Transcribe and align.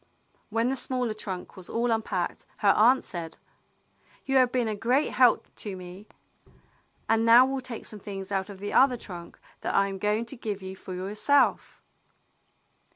When 0.49 0.69
the 0.69 0.75
smaller 0.75 1.13
trunk 1.13 1.55
was 1.55 1.69
all 1.69 1.91
unpacked, 1.91 2.47
her 2.65 2.73
aunt 2.75 3.03
said, 3.03 3.37
"You 4.25 4.37
have 4.37 4.51
been 4.51 4.67
a 4.67 4.73
great 4.73 5.11
help 5.11 5.45
to 5.57 5.75
me, 5.77 6.07
and 7.07 7.23
now 7.23 7.45
we'll 7.45 7.61
take 7.61 7.85
some 7.85 7.99
things 7.99 8.31
out 8.31 8.49
of 8.49 8.57
the 8.59 8.73
other 8.73 8.97
trunk 8.97 9.37
that 9.59 9.75
I 9.75 9.89
am 9.89 9.99
going 9.99 10.25
to 10.25 10.35
give 10.35 10.63
you 10.63 10.75
for 10.75 10.95
yourself." 10.95 11.83